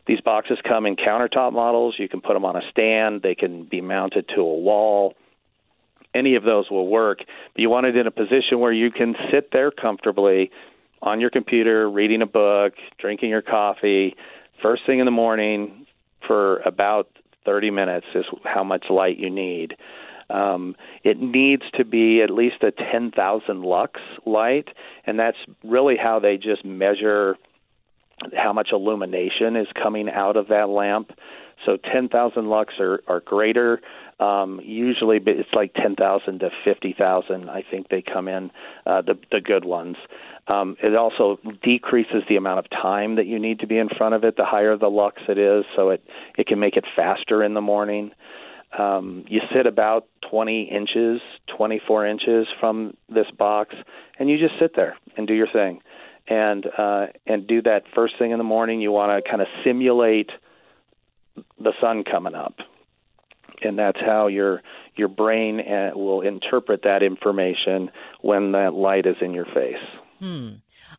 These 0.07 0.21
boxes 0.21 0.59
come 0.67 0.87
in 0.87 0.97
countertop 0.97 1.53
models. 1.53 1.95
You 1.99 2.09
can 2.09 2.21
put 2.21 2.35
them 2.35 2.45
on 2.45 2.57
a 2.57 2.63
stand. 2.71 3.23
They 3.23 3.35
can 3.35 3.65
be 3.65 3.81
mounted 3.81 4.29
to 4.35 4.41
a 4.41 4.59
wall. 4.59 5.15
Any 6.15 6.35
of 6.35 6.43
those 6.43 6.71
will 6.71 6.89
work. 6.89 7.19
But 7.19 7.61
you 7.61 7.71
want 7.71 7.87
it 7.87 7.97
in 7.97 8.07
a 8.07 8.11
position 8.11 8.59
where 8.59 8.73
you 8.73 8.91
can 8.91 9.15
sit 9.31 9.51
there 9.53 9.71
comfortably 9.71 10.51
on 11.01 11.21
your 11.21 11.31
computer, 11.31 11.89
reading 11.91 12.23
a 12.23 12.27
book, 12.27 12.75
drinking 12.99 13.31
your 13.31 13.43
coffee, 13.43 14.15
first 14.63 14.83
thing 14.87 15.01
in 15.01 15.05
the 15.05 15.11
morning 15.11 15.87
for 16.27 16.59
about 16.59 17.09
30 17.45 17.71
minutes 17.71 18.07
is 18.15 18.25
how 18.45 18.63
much 18.63 18.85
light 18.89 19.19
you 19.19 19.29
need. 19.29 19.75
Um, 20.31 20.77
it 21.03 21.21
needs 21.21 21.65
to 21.75 21.85
be 21.85 22.23
at 22.23 22.31
least 22.31 22.63
a 22.63 22.71
10,000 22.71 23.63
lux 23.63 24.01
light, 24.25 24.69
and 25.05 25.19
that's 25.19 25.37
really 25.65 25.97
how 25.97 26.21
they 26.21 26.37
just 26.37 26.65
measure 26.65 27.37
how 28.37 28.53
much 28.53 28.69
illumination 28.73 29.57
is 29.57 29.67
coming 29.81 30.09
out 30.09 30.37
of 30.37 30.49
that 30.49 30.69
lamp. 30.69 31.11
So 31.65 31.77
10,000 31.77 32.49
lux 32.49 32.75
or, 32.79 33.03
or 33.07 33.21
greater. 33.21 33.81
Um, 34.19 34.61
usually 34.65 35.19
it's 35.25 35.49
like 35.53 35.75
10,000 35.75 36.41
to 36.41 36.51
50,000. 36.65 37.51
I 37.51 37.65
think 37.69 37.89
they 37.89 38.03
come 38.03 38.29
in 38.29 38.51
uh, 38.87 39.03
the 39.03 39.15
the 39.31 39.41
good 39.41 39.65
ones. 39.65 39.97
Um, 40.49 40.77
it 40.83 40.97
also 40.97 41.39
decreases 41.63 42.23
the 42.29 42.37
amount 42.37 42.59
of 42.59 42.71
time 42.71 43.17
that 43.17 43.27
you 43.27 43.39
need 43.39 43.61
to 43.61 43.67
be 43.67 43.79
in 43.79 43.89
front 43.89 44.15
of 44.15 44.25
it. 44.25 44.37
The 44.37 44.45
higher 44.45 44.77
the 44.77 44.89
lux 44.89 45.23
it 45.29 45.39
is, 45.39 45.65
so 45.77 45.91
it 45.91 46.05
it 46.37 46.47
can 46.47 46.59
make 46.59 46.77
it 46.77 46.85
faster 46.97 47.43
in 47.43 47.55
the 47.55 47.61
morning. 47.61 48.11
Um, 48.79 49.25
you 49.29 49.41
sit 49.55 49.67
about 49.67 50.07
20 50.31 50.63
inches, 50.63 51.21
24 51.57 52.07
inches 52.07 52.47
from 52.59 52.97
this 53.09 53.27
box, 53.37 53.75
and 54.19 54.31
you 54.31 54.39
just 54.39 54.59
sit 54.59 54.75
there 54.75 54.97
and 55.17 55.27
do 55.27 55.35
your 55.35 55.49
thing 55.53 55.81
and 56.33 56.67
uh, 56.79 57.07
and 57.27 57.47
do 57.47 57.61
that 57.63 57.83
first 57.95 58.15
thing 58.19 58.31
in 58.31 58.39
the 58.39 58.45
morning. 58.45 58.81
You 58.81 58.91
want 58.91 59.25
to 59.25 59.29
kind 59.29 59.43
of 59.43 59.49
simulate 59.65 60.31
the 61.59 61.73
sun 61.81 62.05
coming 62.11 62.35
up, 62.35 62.57
and 63.61 63.79
that's 63.79 64.01
how 64.01 64.29
your 64.29 64.63
your 64.97 65.09
brain 65.09 65.61
uh, 65.61 65.91
will 65.95 66.23
interpret 66.23 66.83
that 66.85 67.03
information 67.03 67.91
when 68.21 68.53
that 68.53 68.73
light 68.73 69.07
is 69.07 69.17
in 69.21 69.35
your 69.35 69.47
face. 69.47 69.85
Hmm. 70.21 70.51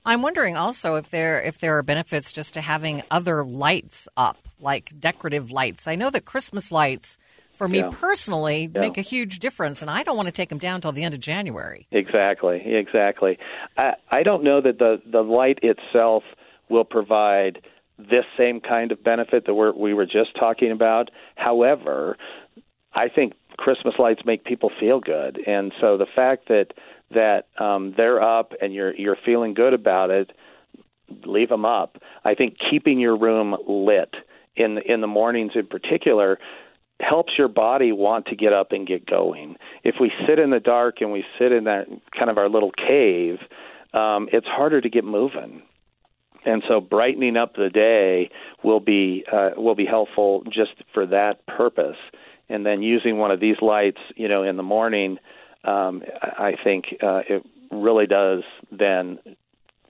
I'm 0.05 0.21
wondering 0.21 0.55
also 0.55 0.95
if 0.95 1.09
there 1.09 1.41
if 1.41 1.59
there 1.59 1.77
are 1.77 1.83
benefits 1.83 2.31
just 2.31 2.53
to 2.53 2.61
having 2.61 3.01
other 3.09 3.43
lights 3.43 4.07
up, 4.15 4.37
like 4.59 4.93
decorative 4.99 5.51
lights. 5.51 5.87
I 5.87 5.95
know 5.95 6.11
that 6.11 6.25
Christmas 6.25 6.71
lights 6.71 7.17
for 7.53 7.67
me 7.67 7.79
Yeah. 7.79 7.89
personally 7.91 8.69
Yeah. 8.73 8.81
make 8.81 8.97
a 8.97 9.01
huge 9.01 9.39
difference, 9.39 9.81
and 9.81 9.89
I 9.89 10.03
don't 10.03 10.17
want 10.17 10.27
to 10.27 10.33
take 10.33 10.49
them 10.49 10.57
down 10.57 10.81
till 10.81 10.91
the 10.91 11.03
end 11.03 11.13
of 11.13 11.19
January. 11.19 11.87
Exactly, 11.91 12.61
exactly. 12.65 13.37
I, 13.77 13.93
I 14.11 14.23
don't 14.23 14.43
know 14.43 14.61
that 14.61 14.79
the 14.79 15.01
the 15.05 15.23
light 15.23 15.59
itself 15.63 16.23
will 16.69 16.83
provide 16.85 17.61
this 17.97 18.25
same 18.37 18.59
kind 18.59 18.91
of 18.91 19.03
benefit 19.03 19.45
that 19.45 19.53
we're, 19.53 19.71
we 19.71 19.93
were 19.93 20.05
just 20.05 20.35
talking 20.37 20.71
about. 20.71 21.11
However, 21.35 22.17
I 22.93 23.07
think 23.07 23.33
Christmas 23.57 23.93
lights 23.99 24.21
make 24.25 24.43
people 24.43 24.71
feel 24.79 24.99
good, 24.99 25.39
and 25.47 25.71
so 25.79 25.97
the 25.97 26.07
fact 26.07 26.47
that 26.47 26.73
that 27.11 27.45
um, 27.59 27.93
they're 27.95 28.21
up 28.21 28.53
and 28.61 28.73
you're 28.73 28.95
you're 28.95 29.17
feeling 29.23 29.53
good 29.53 29.73
about 29.73 30.09
it, 30.09 30.31
leave 31.25 31.49
them 31.49 31.65
up. 31.65 31.97
I 32.25 32.33
think 32.33 32.57
keeping 32.57 32.99
your 32.99 33.15
room 33.15 33.55
lit 33.67 34.15
in 34.55 34.79
in 34.79 35.01
the 35.01 35.07
mornings 35.07 35.51
in 35.55 35.67
particular 35.67 36.39
helps 37.03 37.33
your 37.37 37.47
body 37.47 37.91
want 37.91 38.27
to 38.27 38.35
get 38.35 38.53
up 38.53 38.71
and 38.71 38.87
get 38.87 39.05
going. 39.05 39.55
If 39.83 39.95
we 39.99 40.11
sit 40.27 40.39
in 40.39 40.49
the 40.49 40.59
dark 40.59 41.01
and 41.01 41.11
we 41.11 41.23
sit 41.39 41.51
in 41.51 41.65
that 41.65 41.87
kind 42.17 42.29
of 42.29 42.37
our 42.37 42.49
little 42.49 42.71
cave, 42.71 43.39
um, 43.93 44.27
it's 44.31 44.47
harder 44.47 44.81
to 44.81 44.89
get 44.89 45.03
moving. 45.03 45.61
And 46.45 46.63
so 46.67 46.81
brightening 46.81 47.37
up 47.37 47.55
the 47.55 47.69
day 47.69 48.29
will 48.63 48.79
be 48.79 49.23
uh, 49.31 49.51
will 49.55 49.75
be 49.75 49.85
helpful 49.85 50.43
just 50.45 50.71
for 50.93 51.05
that 51.07 51.45
purpose. 51.47 51.97
And 52.49 52.65
then 52.65 52.81
using 52.81 53.17
one 53.17 53.31
of 53.31 53.39
these 53.39 53.55
lights, 53.61 53.99
you 54.15 54.27
know, 54.27 54.43
in 54.43 54.57
the 54.57 54.63
morning, 54.63 55.17
um, 55.63 56.03
I 56.21 56.55
think 56.61 56.85
uh, 57.01 57.21
it 57.29 57.45
really 57.71 58.05
does 58.05 58.43
then 58.71 59.19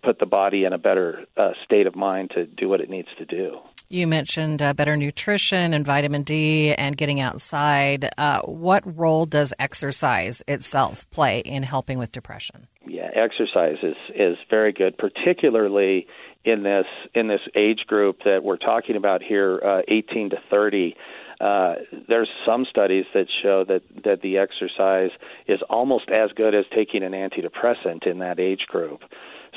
put 0.03 0.19
the 0.19 0.25
body 0.25 0.65
in 0.65 0.73
a 0.73 0.77
better 0.77 1.25
uh, 1.37 1.51
state 1.65 1.87
of 1.87 1.95
mind 1.95 2.31
to 2.35 2.45
do 2.45 2.69
what 2.69 2.81
it 2.81 2.89
needs 2.89 3.07
to 3.17 3.25
do. 3.25 3.57
You 3.89 4.07
mentioned 4.07 4.61
uh, 4.61 4.73
better 4.73 4.97
nutrition 4.97 5.73
and 5.73 5.85
vitamin 5.85 6.23
D 6.23 6.73
and 6.73 6.97
getting 6.97 7.19
outside. 7.19 8.09
Uh, 8.17 8.41
what 8.41 8.83
role 8.97 9.25
does 9.25 9.53
exercise 9.59 10.41
itself 10.47 11.09
play 11.11 11.39
in 11.39 11.63
helping 11.63 11.99
with 11.99 12.11
depression? 12.11 12.67
Yeah, 12.87 13.09
exercise 13.15 13.77
is 13.83 13.95
is 14.15 14.37
very 14.49 14.71
good, 14.71 14.97
particularly 14.97 16.07
in 16.45 16.63
this 16.63 16.85
in 17.13 17.27
this 17.27 17.41
age 17.55 17.85
group 17.87 18.19
that 18.25 18.43
we're 18.43 18.57
talking 18.57 18.95
about 18.95 19.21
here, 19.21 19.61
uh, 19.63 19.81
18 19.87 20.31
to 20.31 20.37
30. 20.49 20.95
Uh, 21.39 21.75
there's 22.07 22.29
some 22.45 22.65
studies 22.69 23.05
that 23.13 23.27
show 23.41 23.63
that 23.67 23.81
that 24.03 24.21
the 24.21 24.37
exercise 24.37 25.11
is 25.47 25.59
almost 25.69 26.09
as 26.09 26.31
good 26.35 26.55
as 26.55 26.65
taking 26.75 27.03
an 27.03 27.11
antidepressant 27.11 28.07
in 28.07 28.19
that 28.19 28.39
age 28.39 28.65
group. 28.67 29.01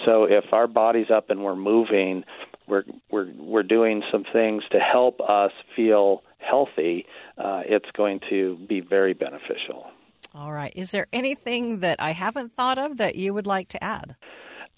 So 0.04 0.25
if 0.25 0.45
our 0.52 0.66
body's 0.66 1.11
up 1.11 1.30
and 1.30 1.42
we're 1.42 1.56
moving, 1.56 2.25
we're 2.66 2.85
we're 3.11 3.30
we're 3.38 3.62
doing 3.62 4.02
some 4.11 4.25
things 4.32 4.62
to 4.73 4.78
help 4.78 5.20
us 5.20 5.52
feel 5.75 6.23
healthy. 6.38 7.06
Uh, 7.38 7.62
it's 7.66 7.90
going 7.96 8.20
to 8.30 8.56
be 8.68 8.80
very 8.80 9.14
beneficial. 9.14 9.87
All 10.35 10.52
right. 10.52 10.73
Is 10.76 10.90
there 10.90 11.06
anything 11.12 11.80
that 11.80 12.00
I 12.00 12.12
haven't 12.12 12.54
thought 12.54 12.78
of 12.78 12.99
that 12.99 13.16
you 13.16 13.32
would 13.32 13.46
like 13.46 13.68
to 13.68 13.82
add? 13.82 14.16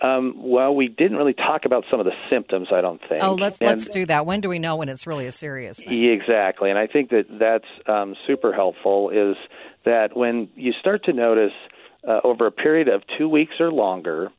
Um, 0.01 0.35
well, 0.37 0.75
we 0.77 0.87
didn't 0.87 1.17
really 1.17 1.35
talk 1.35 1.65
about 1.65 1.85
some 1.91 1.99
of 1.99 2.07
the 2.07 2.13
symptoms. 2.31 2.69
I 2.73 2.81
don't 2.81 3.01
think. 3.09 3.23
Oh, 3.23 3.35
let's 3.35 3.61
And- 3.61 3.69
let's 3.69 3.89
do 3.89 4.07
that. 4.07 4.27
When 4.27 4.41
do 4.41 4.49
we 4.49 4.61
know 4.61 4.77
when 4.77 4.89
it's 4.89 5.07
really 5.07 5.27
a 5.27 5.33
serious 5.33 5.83
thing? 5.83 6.05
Exactly, 6.05 6.71
and 6.71 6.79
I 6.79 6.87
think 6.87 7.11
that 7.11 7.27
that's 7.31 7.67
um, 7.87 8.15
super 8.27 8.53
helpful. 8.53 9.11
Is 9.11 9.37
that 9.85 10.17
when 10.17 10.49
you 10.55 10.73
start 10.73 11.05
to 11.05 11.13
notice 11.13 11.53
uh, 12.07 12.21
over 12.23 12.47
a 12.47 12.53
period 12.53 12.87
of 12.87 13.03
two 13.19 13.29
weeks 13.29 13.55
or 13.59 13.73
longer 13.73 14.31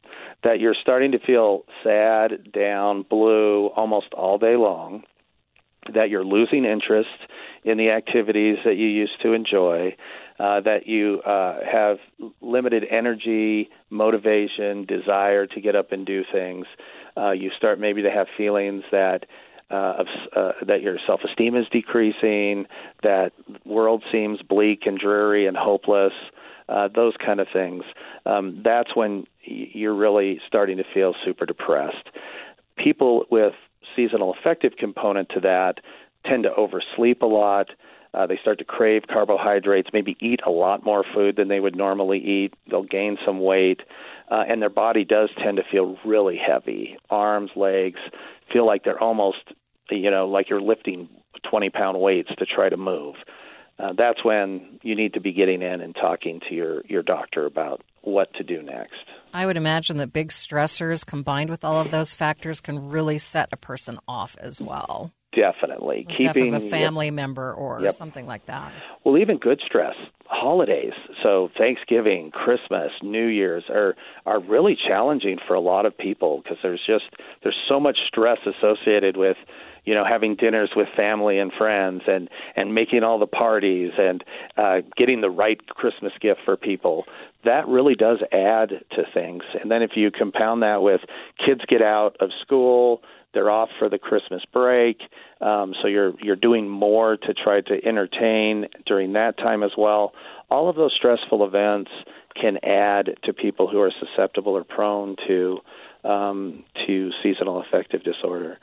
that 0.43 0.59
you're 0.59 0.75
starting 0.79 1.11
to 1.11 1.19
feel 1.19 1.63
sad, 1.83 2.51
down, 2.51 3.03
blue 3.03 3.67
almost 3.75 4.13
all 4.13 4.37
day 4.37 4.55
long, 4.55 5.03
that 5.93 6.09
you're 6.09 6.23
losing 6.23 6.65
interest 6.65 7.09
in 7.63 7.77
the 7.77 7.89
activities 7.89 8.57
that 8.63 8.75
you 8.75 8.87
used 8.87 9.21
to 9.21 9.33
enjoy, 9.33 9.95
uh, 10.39 10.61
that 10.61 10.87
you 10.87 11.19
uh, 11.21 11.59
have 11.69 11.97
limited 12.41 12.85
energy, 12.89 13.69
motivation, 13.89 14.85
desire 14.85 15.45
to 15.45 15.59
get 15.59 15.75
up 15.75 15.91
and 15.91 16.05
do 16.05 16.23
things. 16.31 16.65
Uh, 17.17 17.31
you 17.31 17.51
start 17.57 17.79
maybe 17.79 18.01
to 18.01 18.11
have 18.11 18.27
feelings 18.37 18.83
that 18.91 19.25
uh, 19.71 19.93
of, 19.99 20.07
uh, 20.35 20.51
that 20.65 20.81
your 20.81 20.97
self-esteem 21.05 21.55
is 21.55 21.67
decreasing, 21.71 22.65
that 23.03 23.31
world 23.65 24.03
seems 24.11 24.41
bleak 24.41 24.83
and 24.85 24.97
dreary 24.97 25.45
and 25.45 25.55
hopeless, 25.55 26.13
uh, 26.69 26.87
those 26.93 27.13
kind 27.23 27.39
of 27.39 27.47
things. 27.51 27.83
Um, 28.25 28.61
that's 28.63 28.95
when 28.95 29.25
you're 29.43 29.95
really 29.95 30.39
starting 30.47 30.77
to 30.77 30.83
feel 30.93 31.15
super 31.25 31.45
depressed. 31.45 32.09
People 32.77 33.25
with 33.31 33.53
seasonal 33.95 34.33
affective 34.39 34.73
component 34.77 35.29
to 35.29 35.39
that 35.41 35.79
tend 36.25 36.43
to 36.43 36.53
oversleep 36.53 37.21
a 37.21 37.25
lot. 37.25 37.71
Uh, 38.13 38.25
they 38.25 38.37
start 38.41 38.57
to 38.57 38.65
crave 38.65 39.03
carbohydrates, 39.11 39.89
maybe 39.93 40.17
eat 40.19 40.39
a 40.45 40.49
lot 40.49 40.83
more 40.83 41.03
food 41.13 41.35
than 41.35 41.47
they 41.47 41.59
would 41.59 41.75
normally 41.75 42.17
eat. 42.17 42.53
They'll 42.69 42.83
gain 42.83 43.17
some 43.23 43.39
weight, 43.39 43.81
uh, 44.31 44.43
and 44.47 44.61
their 44.61 44.69
body 44.69 45.05
does 45.05 45.29
tend 45.41 45.57
to 45.57 45.63
feel 45.71 45.97
really 46.03 46.37
heavy. 46.37 46.97
Arms, 47.09 47.51
legs 47.55 47.99
feel 48.51 48.65
like 48.65 48.83
they're 48.83 49.01
almost, 49.01 49.53
you 49.91 50.09
know, 50.09 50.27
like 50.27 50.49
you're 50.49 50.61
lifting 50.61 51.07
20 51.49 51.69
pound 51.69 51.99
weights 51.99 52.29
to 52.39 52.45
try 52.45 52.67
to 52.69 52.77
move. 52.77 53.15
Uh, 53.79 53.93
that's 53.97 54.23
when 54.25 54.79
you 54.83 54.93
need 54.95 55.13
to 55.13 55.21
be 55.21 55.31
getting 55.31 55.61
in 55.61 55.79
and 55.81 55.95
talking 55.95 56.41
to 56.49 56.53
your, 56.53 56.83
your 56.87 57.01
doctor 57.01 57.45
about 57.45 57.81
what 58.01 58.33
to 58.33 58.43
do 58.43 58.61
next. 58.61 59.05
I 59.33 59.45
would 59.45 59.57
imagine 59.57 59.97
that 59.97 60.11
big 60.11 60.29
stressors 60.29 61.05
combined 61.05 61.49
with 61.49 61.63
all 61.63 61.79
of 61.79 61.91
those 61.91 62.13
factors 62.13 62.59
can 62.59 62.89
really 62.89 63.17
set 63.17 63.49
a 63.51 63.57
person 63.57 63.99
off 64.07 64.35
as 64.39 64.61
well. 64.61 65.13
Definitely. 65.33 66.05
The 66.07 66.15
Keeping 66.15 66.55
a 66.55 66.59
family 66.59 67.11
member 67.11 67.53
or 67.53 67.81
Yep. 67.81 67.91
something 67.93 68.25
like 68.25 68.45
that. 68.47 68.71
Well, 69.03 69.17
even 69.17 69.37
good 69.37 69.61
stress, 69.63 69.95
holidays, 70.25 70.93
so 71.21 71.49
Thanksgiving, 71.57 72.31
Christmas, 72.31 72.91
New 73.01 73.27
Year's 73.27 73.63
are 73.69 73.95
are 74.25 74.39
really 74.39 74.75
challenging 74.75 75.37
for 75.47 75.53
a 75.53 75.59
lot 75.59 75.85
of 75.85 75.97
people 75.97 76.41
because 76.43 76.57
there's 76.63 76.81
just 76.85 77.05
there's 77.43 77.57
so 77.67 77.79
much 77.79 77.97
stress 78.07 78.39
associated 78.45 79.17
with 79.17 79.37
you 79.85 79.93
know 79.93 80.03
having 80.03 80.35
dinners 80.35 80.71
with 80.75 80.87
family 80.95 81.39
and 81.39 81.51
friends 81.53 82.03
and 82.07 82.29
and 82.55 82.75
making 82.75 83.03
all 83.03 83.17
the 83.17 83.27
parties 83.27 83.91
and 83.97 84.23
uh 84.57 84.81
getting 84.97 85.21
the 85.21 85.29
right 85.29 85.65
christmas 85.67 86.11
gift 86.21 86.41
for 86.43 86.57
people 86.57 87.05
that 87.45 87.67
really 87.67 87.95
does 87.95 88.19
add 88.31 88.69
to 88.91 89.03
things 89.13 89.43
and 89.59 89.71
then 89.71 89.81
if 89.81 89.91
you 89.95 90.11
compound 90.11 90.61
that 90.61 90.81
with 90.81 91.01
kids 91.43 91.61
get 91.67 91.81
out 91.81 92.15
of 92.19 92.29
school 92.41 93.01
they're 93.33 93.49
off 93.49 93.69
for 93.77 93.89
the 93.89 93.97
christmas 93.97 94.41
break 94.51 94.99
um 95.41 95.73
so 95.81 95.87
you're 95.87 96.13
you're 96.21 96.35
doing 96.35 96.67
more 96.67 97.17
to 97.17 97.33
try 97.33 97.61
to 97.61 97.79
entertain 97.85 98.65
during 98.85 99.13
that 99.13 99.37
time 99.37 99.63
as 99.63 99.71
well 99.77 100.13
all 100.49 100.69
of 100.69 100.75
those 100.75 100.93
stressful 100.95 101.45
events 101.45 101.91
can 102.39 102.57
add 102.63 103.17
to 103.23 103.33
people 103.33 103.67
who 103.67 103.79
are 103.79 103.91
susceptible 103.99 104.53
or 104.53 104.63
prone 104.63 105.15
to 105.27 105.59
um, 106.03 106.63
to 106.87 107.11
seasonal 107.21 107.61
affective 107.61 108.03
disorder 108.03 108.57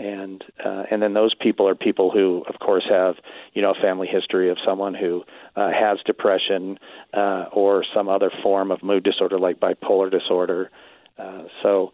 and 0.00 0.42
uh, 0.64 0.84
and 0.90 1.02
then 1.02 1.12
those 1.12 1.34
people 1.34 1.68
are 1.68 1.74
people 1.74 2.10
who, 2.10 2.42
of 2.48 2.58
course, 2.58 2.84
have 2.88 3.16
you 3.52 3.60
know 3.60 3.72
a 3.72 3.82
family 3.82 4.08
history 4.10 4.50
of 4.50 4.56
someone 4.64 4.94
who 4.94 5.22
uh, 5.56 5.70
has 5.70 5.98
depression 6.06 6.78
uh, 7.12 7.44
or 7.52 7.84
some 7.94 8.08
other 8.08 8.30
form 8.42 8.70
of 8.70 8.82
mood 8.82 9.04
disorder 9.04 9.38
like 9.38 9.60
bipolar 9.60 10.10
disorder. 10.10 10.70
Uh, 11.18 11.42
so, 11.62 11.92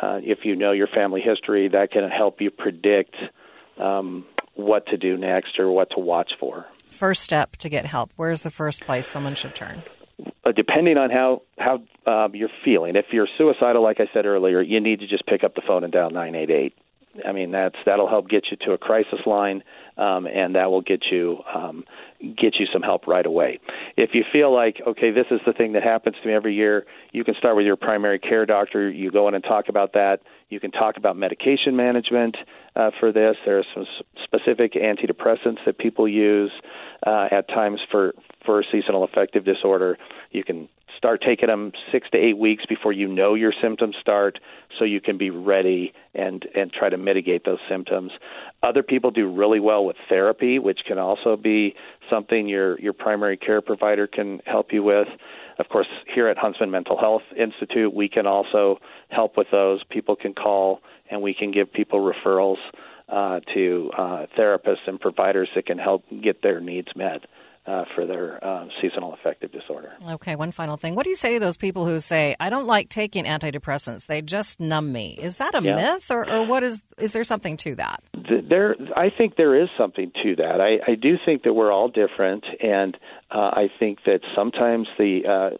uh, 0.00 0.20
if 0.22 0.40
you 0.44 0.56
know 0.56 0.72
your 0.72 0.88
family 0.88 1.20
history, 1.20 1.68
that 1.68 1.90
can 1.90 2.08
help 2.08 2.40
you 2.40 2.50
predict 2.50 3.14
um, 3.78 4.24
what 4.54 4.86
to 4.86 4.96
do 4.96 5.16
next 5.16 5.58
or 5.58 5.70
what 5.70 5.90
to 5.90 6.00
watch 6.00 6.32
for. 6.38 6.66
First 6.90 7.22
step 7.22 7.56
to 7.56 7.68
get 7.68 7.86
help. 7.86 8.10
Where's 8.16 8.42
the 8.42 8.50
first 8.50 8.82
place 8.82 9.06
someone 9.06 9.34
should 9.34 9.54
turn? 9.54 9.82
Uh, 10.44 10.52
depending 10.52 10.98
on 10.98 11.10
how 11.10 11.42
how 11.58 11.82
um, 12.06 12.34
you're 12.34 12.50
feeling, 12.64 12.96
if 12.96 13.06
you're 13.12 13.28
suicidal, 13.38 13.82
like 13.82 13.98
I 14.00 14.06
said 14.12 14.26
earlier, 14.26 14.60
you 14.60 14.80
need 14.80 15.00
to 15.00 15.06
just 15.06 15.24
pick 15.26 15.44
up 15.44 15.54
the 15.54 15.62
phone 15.66 15.84
and 15.84 15.92
dial 15.92 16.10
988. 16.10 16.74
I 17.26 17.32
mean, 17.32 17.50
that's 17.50 17.76
that'll 17.86 18.08
help 18.08 18.28
get 18.28 18.46
you 18.50 18.56
to 18.66 18.72
a 18.72 18.78
crisis 18.78 19.20
line, 19.26 19.62
um, 19.96 20.26
and 20.26 20.54
that 20.54 20.70
will 20.70 20.80
get 20.80 21.04
you 21.10 21.38
um, 21.54 21.84
get 22.36 22.56
you 22.58 22.66
some 22.72 22.82
help 22.82 23.06
right 23.06 23.26
away. 23.26 23.58
If 23.96 24.10
you 24.14 24.24
feel 24.32 24.54
like, 24.54 24.80
okay, 24.86 25.10
this 25.10 25.26
is 25.30 25.40
the 25.46 25.52
thing 25.52 25.72
that 25.72 25.82
happens 25.82 26.16
to 26.22 26.28
me 26.28 26.34
every 26.34 26.54
year, 26.54 26.86
you 27.12 27.24
can 27.24 27.34
start 27.34 27.56
with 27.56 27.66
your 27.66 27.76
primary 27.76 28.18
care 28.18 28.46
doctor. 28.46 28.90
You 28.90 29.10
go 29.10 29.28
in 29.28 29.34
and 29.34 29.42
talk 29.42 29.68
about 29.68 29.92
that. 29.94 30.20
You 30.48 30.60
can 30.60 30.70
talk 30.70 30.96
about 30.96 31.16
medication 31.16 31.74
management 31.76 32.36
uh, 32.76 32.90
for 33.00 33.12
this. 33.12 33.36
There 33.44 33.58
are 33.58 33.64
some 33.74 33.86
specific 34.22 34.74
antidepressants 34.74 35.64
that 35.66 35.78
people 35.78 36.06
use 36.06 36.52
uh, 37.06 37.28
at 37.30 37.48
times 37.48 37.80
for 37.90 38.14
for 38.44 38.62
seasonal 38.70 39.04
affective 39.04 39.44
disorder. 39.44 39.98
You 40.30 40.44
can 40.44 40.68
start 40.96 41.22
taking 41.24 41.48
them 41.48 41.72
six 41.90 42.08
to 42.10 42.18
eight 42.18 42.38
weeks 42.38 42.64
before 42.66 42.92
you 42.92 43.08
know 43.08 43.34
your 43.34 43.52
symptoms 43.62 43.96
start 44.00 44.38
so 44.78 44.84
you 44.84 45.00
can 45.00 45.18
be 45.18 45.30
ready 45.30 45.92
and 46.14 46.46
and 46.54 46.72
try 46.72 46.88
to 46.88 46.96
mitigate 46.96 47.44
those 47.44 47.58
symptoms. 47.68 48.12
Other 48.62 48.82
people 48.82 49.10
do 49.10 49.30
really 49.30 49.60
well 49.60 49.84
with 49.84 49.96
therapy 50.08 50.58
which 50.58 50.80
can 50.86 50.98
also 50.98 51.36
be 51.36 51.74
something 52.10 52.48
your 52.48 52.78
your 52.80 52.92
primary 52.92 53.36
care 53.36 53.60
provider 53.60 54.06
can 54.06 54.40
help 54.46 54.72
you 54.72 54.82
with. 54.82 55.08
Of 55.58 55.68
course 55.68 55.88
here 56.14 56.28
at 56.28 56.38
Huntsman 56.38 56.70
Mental 56.70 56.98
Health 56.98 57.22
Institute 57.36 57.92
we 57.94 58.08
can 58.08 58.26
also 58.26 58.78
help 59.08 59.36
with 59.36 59.48
those. 59.50 59.82
People 59.90 60.16
can 60.16 60.34
call 60.34 60.80
and 61.10 61.22
we 61.22 61.34
can 61.34 61.50
give 61.50 61.72
people 61.72 62.00
referrals 62.00 62.58
uh, 63.08 63.40
to 63.52 63.90
uh, 63.96 64.26
therapists 64.38 64.86
and 64.86 64.98
providers 64.98 65.48
that 65.54 65.66
can 65.66 65.78
help 65.78 66.04
get 66.22 66.42
their 66.42 66.60
needs 66.60 66.88
met 66.96 67.22
uh, 67.66 67.84
for 67.94 68.06
their 68.06 68.42
uh, 68.44 68.66
seasonal 68.80 69.14
affective 69.14 69.52
disorder. 69.52 69.92
Okay, 70.06 70.34
one 70.34 70.50
final 70.50 70.76
thing. 70.76 70.94
What 70.94 71.04
do 71.04 71.10
you 71.10 71.16
say 71.16 71.34
to 71.34 71.40
those 71.40 71.56
people 71.56 71.86
who 71.86 72.00
say, 72.00 72.34
"I 72.40 72.50
don't 72.50 72.66
like 72.66 72.88
taking 72.88 73.24
antidepressants; 73.24 74.06
they 74.06 74.20
just 74.22 74.58
numb 74.60 74.92
me"? 74.92 75.16
Is 75.20 75.38
that 75.38 75.54
a 75.54 75.62
Yeah. 75.62 75.76
myth, 75.76 76.10
or, 76.10 76.28
or 76.28 76.44
what 76.44 76.62
is? 76.64 76.82
Is 76.98 77.12
there 77.12 77.24
something 77.24 77.56
to 77.58 77.74
that? 77.76 78.02
There, 78.48 78.74
I 78.96 79.10
think 79.16 79.36
there 79.36 79.60
is 79.60 79.68
something 79.78 80.10
to 80.22 80.36
that. 80.36 80.60
I, 80.60 80.90
I 80.90 80.94
do 80.96 81.16
think 81.24 81.44
that 81.44 81.54
we're 81.54 81.72
all 81.72 81.88
different, 81.88 82.44
and 82.60 82.96
uh, 83.30 83.38
I 83.38 83.68
think 83.78 84.00
that 84.06 84.20
sometimes 84.34 84.88
the 84.98 85.20
uh, 85.28 85.56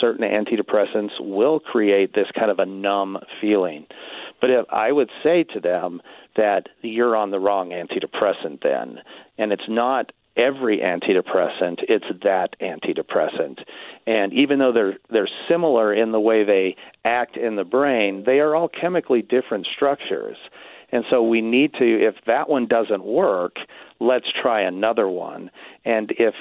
certain 0.00 0.24
antidepressants 0.24 1.20
will 1.20 1.60
create 1.60 2.14
this 2.14 2.26
kind 2.36 2.50
of 2.50 2.58
a 2.58 2.66
numb 2.66 3.18
feeling. 3.40 3.86
But 4.40 4.50
if 4.50 4.66
I 4.70 4.90
would 4.90 5.10
say 5.22 5.44
to 5.54 5.60
them 5.60 6.00
that 6.36 6.68
you're 6.82 7.14
on 7.14 7.30
the 7.30 7.38
wrong 7.38 7.70
antidepressant 7.70 8.62
then, 8.62 9.00
and 9.36 9.52
it's 9.52 9.68
not 9.68 10.12
every 10.36 10.78
antidepressant, 10.78 11.80
it's 11.88 12.06
that 12.22 12.56
antidepressant. 12.60 13.58
And 14.06 14.32
even 14.32 14.58
though 14.58 14.72
they're 14.72 14.98
they're 15.10 15.28
similar 15.48 15.92
in 15.92 16.12
the 16.12 16.20
way 16.20 16.44
they 16.44 16.76
act 17.04 17.36
in 17.36 17.56
the 17.56 17.64
brain, 17.64 18.24
they 18.24 18.40
are 18.40 18.54
all 18.54 18.68
chemically 18.68 19.22
different 19.22 19.66
structures. 19.74 20.36
And 20.92 21.04
so 21.10 21.22
we 21.22 21.40
need 21.40 21.72
to 21.74 22.06
if 22.06 22.14
that 22.26 22.48
one 22.48 22.66
doesn't 22.66 23.04
work, 23.04 23.56
let's 24.00 24.26
try 24.42 24.62
another 24.62 25.08
one. 25.08 25.50
And 25.84 26.12
if 26.18 26.34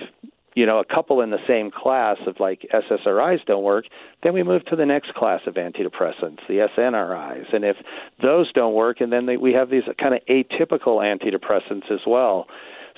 you 0.56 0.66
know, 0.66 0.80
a 0.80 0.84
couple 0.84 1.22
in 1.22 1.30
the 1.30 1.38
same 1.48 1.72
class 1.72 2.18
of 2.28 2.36
like 2.40 2.68
SSRIs 2.74 3.46
don't 3.46 3.64
work, 3.64 3.86
then 4.24 4.34
we 4.34 4.44
move 4.44 4.66
to 4.66 4.76
the 4.76 4.86
next 4.86 5.14
class 5.14 5.40
of 5.48 5.54
antidepressants, 5.54 6.40
the 6.48 6.68
SNRIs. 6.78 7.54
And 7.54 7.64
if 7.64 7.78
those 8.22 8.52
don't 8.52 8.74
work, 8.74 9.00
and 9.00 9.10
then 9.10 9.26
they, 9.26 9.38
we 9.38 9.54
have 9.54 9.70
these 9.70 9.84
kind 10.00 10.16
of 10.16 10.22
atypical 10.30 11.00
antidepressants 11.02 11.92
as 11.92 12.02
well. 12.06 12.48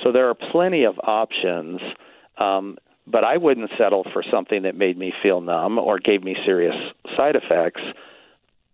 So 0.03 0.11
there 0.11 0.29
are 0.29 0.35
plenty 0.35 0.83
of 0.83 0.99
options, 0.99 1.79
um, 2.37 2.77
but 3.07 3.23
I 3.23 3.37
wouldn't 3.37 3.69
settle 3.77 4.05
for 4.13 4.23
something 4.31 4.63
that 4.63 4.75
made 4.75 4.97
me 4.97 5.13
feel 5.21 5.41
numb 5.41 5.77
or 5.77 5.99
gave 5.99 6.23
me 6.23 6.35
serious 6.45 6.75
side 7.17 7.35
effects. 7.35 7.81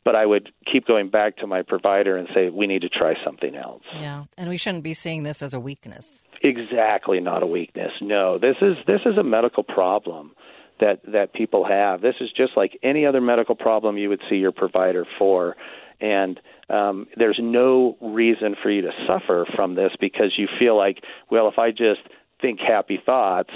But 0.03 0.15
I 0.15 0.25
would 0.25 0.51
keep 0.71 0.87
going 0.87 1.09
back 1.09 1.35
to 1.37 1.47
my 1.47 1.63
provider 1.63 2.15
and 2.15 2.29
say, 2.33 2.49
we 2.49 2.65
need 2.65 2.81
to 2.83 2.89
try 2.89 3.15
something 3.25 3.55
else. 3.57 3.83
Yeah, 3.93 4.23
and 4.37 4.49
we 4.49 4.57
shouldn't 4.57 4.85
be 4.85 4.93
seeing 4.93 5.23
this 5.23 5.41
as 5.41 5.53
a 5.53 5.59
weakness. 5.59 6.25
Exactly, 6.41 7.19
not 7.19 7.43
a 7.43 7.45
weakness. 7.45 7.91
No, 7.99 8.37
this 8.37 8.55
is 8.61 8.77
this 8.87 9.01
is 9.05 9.17
a 9.17 9.23
medical 9.23 9.63
problem 9.63 10.31
that 10.79 11.01
that 11.11 11.33
people 11.33 11.65
have. 11.65 11.99
This 11.99 12.15
is 12.21 12.29
just 12.31 12.53
like 12.55 12.79
any 12.83 13.05
other 13.05 13.19
medical 13.19 13.55
problem 13.55 13.97
you 13.97 14.07
would 14.07 14.21
see 14.29 14.37
your 14.37 14.53
provider 14.53 15.05
for, 15.19 15.57
and 15.99 16.39
um, 16.69 17.07
there's 17.15 17.39
no 17.41 17.97
reason 18.01 18.55
for 18.61 18.69
you 18.69 18.81
to 18.81 18.91
suffer 19.07 19.47
from 19.55 19.75
this 19.75 19.91
because 19.99 20.33
you 20.37 20.47
feel 20.59 20.77
like, 20.77 21.03
well, 21.31 21.47
if 21.47 21.57
I 21.57 21.71
just 21.71 22.01
think 22.41 22.59
happy 22.59 22.99
thoughts, 23.03 23.51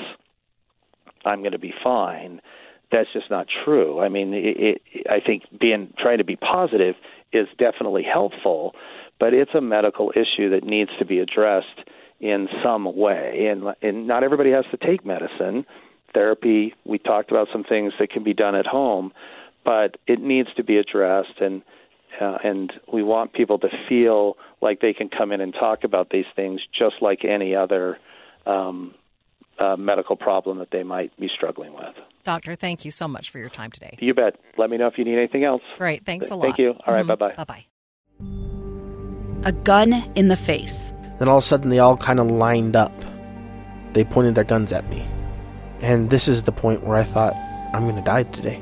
I'm 1.26 1.39
going 1.39 1.52
to 1.52 1.60
be 1.60 1.74
fine. 1.84 2.41
That's 2.91 3.12
just 3.13 3.30
not 3.30 3.47
true. 3.65 4.00
I 4.00 4.10
mean, 4.10 4.34
it, 4.34 4.82
it, 4.93 5.08
I 5.10 5.19
think 5.26 5.43
being 5.60 5.93
trying 5.97 6.17
to 6.17 6.24
be 6.24 6.36
positive 6.36 6.95
is 7.32 7.47
definitely 7.58 8.04
helpful, 8.04 8.76
but 9.19 9.34
it's 9.34 9.54
a 9.54 9.62
medical 9.62 10.12
issue 10.12 10.50
that 10.50 10.63
needs 10.63 10.91
to 11.00 11.06
be 11.06 11.19
addressed 11.19 11.88
in 12.19 12.47
some 12.63 12.95
way. 12.95 13.47
And, 13.52 13.63
and 13.82 14.08
not 14.08 14.24
everybody 14.24 14.52
has 14.52 14.65
to 14.71 14.78
take 14.78 15.06
medicine. 15.06 15.65
Therapy, 16.13 16.74
we 16.86 16.97
talked 16.97 17.32
about 17.32 17.47
some 17.52 17.63
things 17.63 17.93
that 18.00 18.12
can 18.12 18.24
be 18.24 18.34
done 18.34 18.56
at 18.56 18.65
home, 18.65 19.12
but 19.63 19.97
it 20.08 20.21
needs 20.21 20.50
to 20.58 20.63
be 20.63 20.78
addressed. 20.78 21.39
And 21.39 21.62
uh, 22.22 22.38
and 22.44 22.72
we 22.92 23.02
want 23.02 23.34
people 23.34 23.58
to 23.60 23.70
feel 23.90 24.38
like 24.62 24.80
they 24.80 24.94
can 24.94 25.10
come 25.10 25.32
in 25.32 25.42
and 25.42 25.54
talk 25.54 25.84
about 25.84 26.10
these 26.12 26.26
things 26.36 26.62
just 26.78 26.96
like 27.02 27.26
any 27.26 27.56
other 27.56 27.98
um, 28.46 28.94
uh, 29.60 29.76
medical 29.76 30.16
problem 30.16 30.60
that 30.60 30.70
they 30.72 30.84
might 30.84 31.16
be 31.20 31.30
struggling 31.36 31.74
with. 31.74 31.96
Doctor, 32.24 32.56
thank 32.56 32.86
you 32.86 32.92
so 32.92 33.08
much 33.08 33.32
for 33.32 33.40
your 33.40 33.50
time 33.50 33.72
today. 33.72 33.98
You 34.00 34.14
bet. 34.14 34.36
Let 34.58 34.70
me 34.70 34.78
know 34.78 34.88
if 34.88 34.98
you 34.98 35.04
need 35.04 35.18
anything 35.18 35.44
else. 35.44 35.64
Great, 35.78 36.06
thanks 36.06 36.30
a 36.30 36.36
lot. 36.36 36.44
Thank 36.44 36.60
you. 36.60 36.76
All 36.86 36.94
right, 36.94 37.06
bye-bye. 37.06 37.34
Bye 37.36 37.44
bye. 37.44 37.66
A 39.44 39.52
gun 39.52 39.94
in 40.16 40.28
the 40.28 40.38
face. 40.38 40.94
Then 41.18 41.28
all 41.28 41.38
of 41.38 41.44
a 41.44 41.48
sudden, 41.48 41.70
they 41.70 41.80
all 41.80 41.98
kind 41.98 42.20
of 42.20 42.30
lined 42.30 42.76
up. 42.76 42.94
They 43.94 44.04
pointed 44.04 44.36
their 44.36 44.44
guns 44.44 44.72
at 44.72 44.88
me. 44.90 45.06
And 45.82 46.12
this 46.12 46.28
is 46.28 46.44
the 46.44 46.52
point 46.52 46.84
where 46.84 46.96
I 46.96 47.04
thought, 47.04 47.34
I'm 47.74 47.84
going 47.84 47.96
to 47.96 48.04
die 48.04 48.24
today. 48.24 48.62